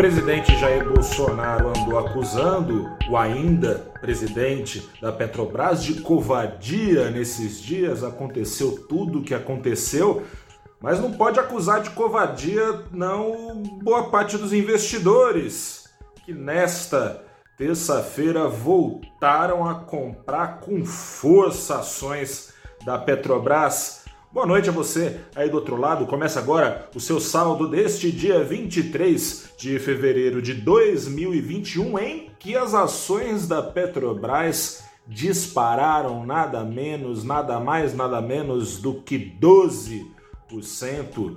[0.00, 8.02] presidente Jair Bolsonaro andou acusando o ainda presidente da Petrobras de covardia nesses dias.
[8.02, 10.22] Aconteceu tudo o que aconteceu,
[10.80, 15.84] mas não pode acusar de covardia não boa parte dos investidores
[16.24, 17.22] que nesta
[17.58, 22.54] terça-feira voltaram a comprar com força ações
[22.86, 23.99] da Petrobras
[24.32, 26.06] Boa noite a você aí do outro lado.
[26.06, 32.72] Começa agora o seu saldo deste dia 23 de fevereiro de 2021, em que as
[32.72, 41.36] ações da Petrobras dispararam nada menos, nada mais, nada menos do que 12%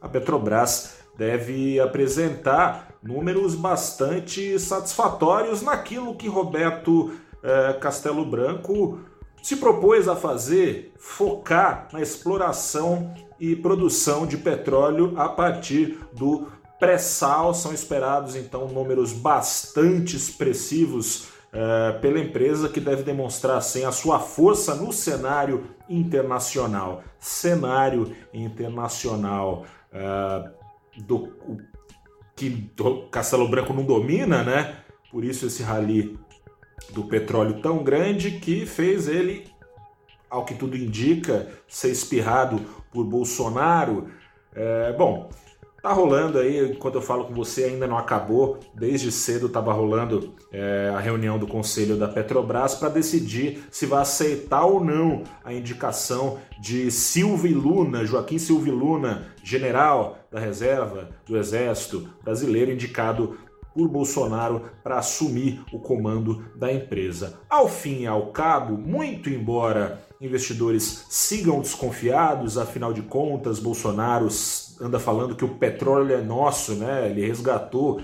[0.00, 9.00] a Petrobras deve apresentar números bastante satisfatórios naquilo que Roberto eh, Castelo Branco
[9.42, 17.54] se propôs a fazer focar na exploração e produção de petróleo a partir do pré-sal.
[17.54, 24.18] São esperados então números bastante expressivos eh, pela empresa que deve demonstrar assim a sua
[24.18, 27.02] força no cenário internacional.
[27.18, 30.50] Cenário internacional eh,
[30.98, 31.32] do
[32.36, 32.70] que
[33.10, 34.76] Castelo Branco não domina, né?
[35.10, 36.18] Por isso esse rally
[36.90, 39.46] do petróleo tão grande que fez ele,
[40.28, 42.60] ao que tudo indica, ser espirrado
[42.92, 44.08] por Bolsonaro.
[44.54, 45.30] É, bom,
[45.82, 48.58] tá rolando aí, enquanto eu falo com você, ainda não acabou.
[48.74, 54.02] Desde cedo estava rolando é, a reunião do conselho da Petrobras para decidir se vai
[54.02, 61.36] aceitar ou não a indicação de Silvio Luna, Joaquim Silvio Luna, general da reserva do
[61.38, 63.38] Exército brasileiro, indicado
[63.74, 67.40] por Bolsonaro para assumir o comando da empresa.
[67.48, 74.28] Ao fim e ao cabo, muito embora investidores sigam desconfiados, afinal de contas, Bolsonaro
[74.80, 77.08] anda falando que o petróleo é nosso, né?
[77.08, 78.00] Ele resgatou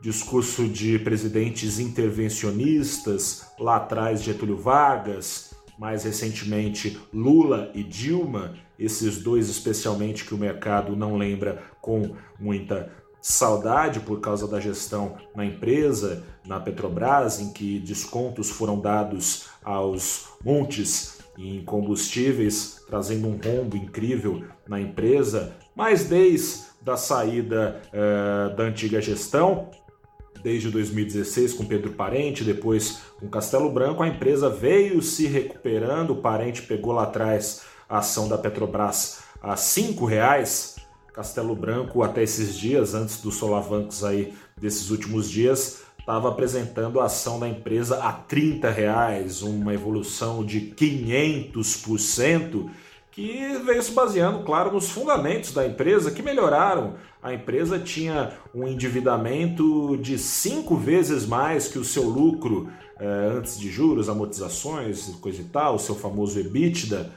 [0.00, 9.48] discurso de presidentes intervencionistas, lá atrás Getúlio Vargas, mais recentemente Lula e Dilma, esses dois
[9.48, 12.92] especialmente que o mercado não lembra com muita
[13.28, 20.28] saudade por causa da gestão na empresa, na Petrobras, em que descontos foram dados aos
[20.44, 28.62] montes em combustíveis, trazendo um rombo incrível na empresa, mas desde a saída eh, da
[28.62, 29.70] antiga gestão,
[30.40, 36.10] desde 2016 com Pedro Parente, depois com Castelo Branco, a empresa veio se recuperando.
[36.12, 40.85] O Parente pegou lá atrás a ação da Petrobras a R$ 5,00
[41.16, 47.06] Castelo Branco, até esses dias, antes dos solavancos aí desses últimos dias, estava apresentando a
[47.06, 52.68] ação da empresa a 30 reais, uma evolução de 500%,
[53.10, 56.96] que veio se baseando, claro, nos fundamentos da empresa que melhoraram.
[57.22, 62.68] A empresa tinha um endividamento de cinco vezes mais que o seu lucro
[63.00, 67.10] eh, antes de juros, amortizações, coisa e tal, o seu famoso EBITDA.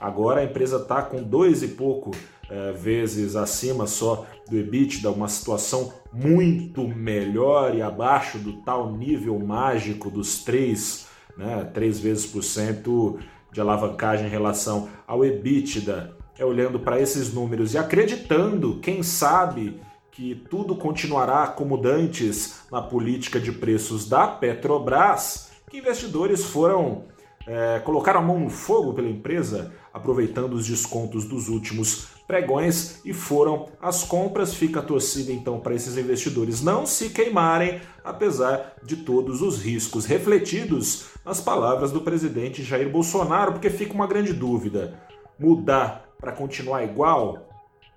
[0.00, 2.12] Agora a empresa está com dois e pouco
[2.52, 9.38] é, vezes acima só do EBITDA, uma situação muito melhor e abaixo do tal nível
[9.38, 11.06] mágico dos 3,
[11.38, 13.18] né, 3 vezes por cento
[13.50, 16.14] de alavancagem em relação ao EBITDA.
[16.38, 22.82] É olhando para esses números e acreditando, quem sabe, que tudo continuará como dantes na
[22.82, 27.04] política de preços da Petrobras, que investidores foram
[27.46, 33.12] é, colocar a mão no fogo pela empresa, aproveitando os descontos dos últimos pregões e
[33.12, 34.54] foram as compras.
[34.54, 40.06] Fica a torcida então para esses investidores não se queimarem, apesar de todos os riscos
[40.06, 45.00] refletidos nas palavras do presidente Jair Bolsonaro, porque fica uma grande dúvida:
[45.38, 47.48] mudar para continuar igual?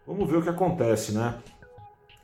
[0.06, 1.36] Vamos ver o que acontece, né?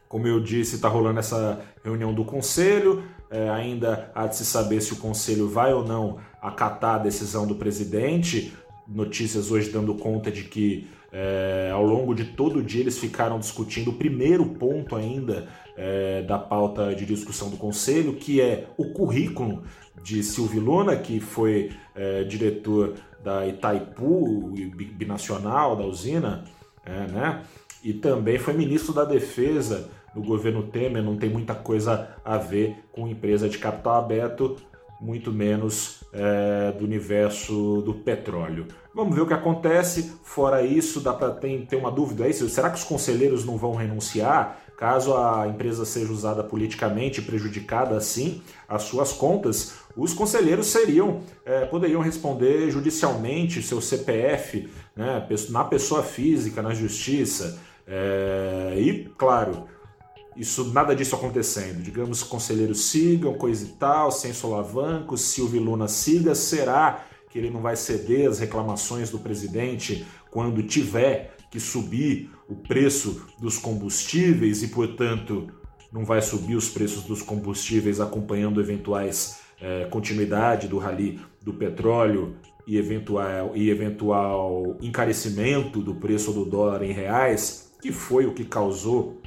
[0.07, 3.03] Como eu disse, está rolando essa reunião do conselho.
[3.31, 7.47] É, ainda há de se saber se o conselho vai ou não acatar a decisão
[7.47, 8.53] do presidente.
[8.85, 13.39] Notícias hoje dando conta de que é, ao longo de todo o dia eles ficaram
[13.39, 15.47] discutindo o primeiro ponto ainda
[15.77, 19.63] é, da pauta de discussão do Conselho, que é o currículo
[20.03, 24.53] de Silvio Luna, que foi é, diretor da Itaipu,
[24.95, 26.43] binacional da usina,
[26.85, 27.43] é, né?
[27.83, 32.75] e também foi ministro da Defesa no governo Temer, não tem muita coisa a ver
[32.91, 34.57] com empresa de capital aberto,
[34.99, 38.67] muito menos é, do universo do petróleo.
[38.93, 40.13] Vamos ver o que acontece.
[40.23, 43.73] Fora isso, dá para ter, ter uma dúvida aí: será que os conselheiros não vão
[43.73, 44.59] renunciar?
[44.77, 51.65] Caso a empresa seja usada politicamente prejudicada assim as suas contas, os conselheiros seriam é,
[51.65, 57.59] poderiam responder judicialmente seu CPF né, na pessoa física, na justiça.
[57.85, 59.65] É, e, claro,
[60.35, 61.81] isso nada disso acontecendo.
[61.81, 67.49] Digamos que conselheiros sigam, coisa e tal, sem solavanco, Silvio Luna siga, será que ele
[67.49, 74.63] não vai ceder às reclamações do presidente quando tiver que subir o preço dos combustíveis
[74.63, 75.47] e, portanto,
[75.91, 82.35] não vai subir os preços dos combustíveis acompanhando eventuais é, continuidade do rally do petróleo
[82.65, 88.45] e eventual, e eventual encarecimento do preço do dólar em reais, que foi o que
[88.45, 89.21] causou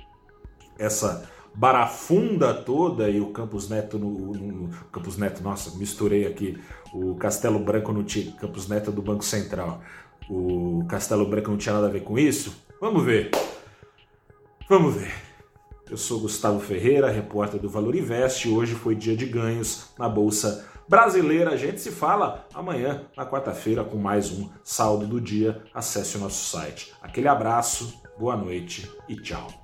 [0.79, 6.61] essa barafunda toda e o Campos Neto no, no, Campos Neto, nossa, misturei aqui
[6.93, 8.05] o Castelo Branco no
[8.41, 9.81] Campos Neto do Banco Central.
[10.29, 12.65] O Castelo Branco não tinha nada a ver com isso?
[12.81, 13.31] Vamos ver.
[14.69, 15.13] Vamos ver.
[15.89, 18.49] Eu sou Gustavo Ferreira, repórter do Valor Invest.
[18.49, 21.51] Hoje foi dia de ganhos na bolsa brasileira.
[21.51, 25.63] A gente se fala amanhã, na quarta-feira, com mais um saldo do dia.
[25.75, 26.93] Acesse o nosso site.
[27.03, 29.64] Aquele abraço, boa noite e tchau.